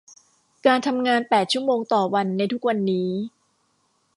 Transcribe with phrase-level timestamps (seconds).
[0.65, 3.09] การทำงานแปดชั่วโมงต่อวันในทุกวันนี้